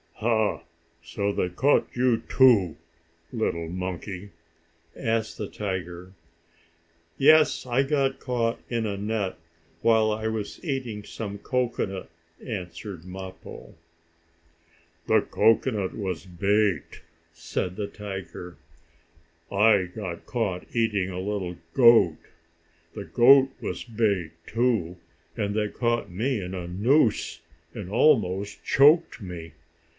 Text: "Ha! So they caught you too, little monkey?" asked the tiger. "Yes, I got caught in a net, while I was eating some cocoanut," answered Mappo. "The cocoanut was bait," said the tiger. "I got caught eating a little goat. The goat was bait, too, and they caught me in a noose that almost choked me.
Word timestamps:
"Ha! 0.15 0.61
So 1.03 1.31
they 1.31 1.49
caught 1.49 1.87
you 1.93 2.17
too, 2.21 2.75
little 3.31 3.69
monkey?" 3.69 4.31
asked 4.95 5.37
the 5.37 5.47
tiger. 5.47 6.13
"Yes, 7.17 7.65
I 7.65 7.81
got 7.81 8.19
caught 8.19 8.59
in 8.69 8.85
a 8.85 8.97
net, 8.97 9.37
while 9.81 10.11
I 10.11 10.27
was 10.27 10.63
eating 10.63 11.03
some 11.03 11.39
cocoanut," 11.39 12.09
answered 12.43 13.03
Mappo. 13.05 13.73
"The 15.07 15.21
cocoanut 15.21 15.95
was 15.95 16.25
bait," 16.25 17.01
said 17.33 17.75
the 17.75 17.87
tiger. 17.87 18.57
"I 19.51 19.83
got 19.85 20.25
caught 20.27 20.65
eating 20.73 21.09
a 21.09 21.19
little 21.19 21.57
goat. 21.73 22.17
The 22.93 23.05
goat 23.05 23.49
was 23.59 23.83
bait, 23.83 24.31
too, 24.45 24.97
and 25.35 25.55
they 25.55 25.67
caught 25.67 26.11
me 26.11 26.39
in 26.43 26.53
a 26.53 26.67
noose 26.67 27.41
that 27.73 27.87
almost 27.89 28.63
choked 28.63 29.21
me. 29.21 29.53